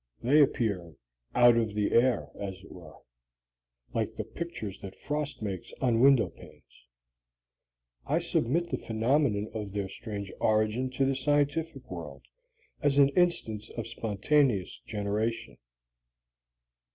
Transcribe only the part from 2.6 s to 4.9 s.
it were, like the pictures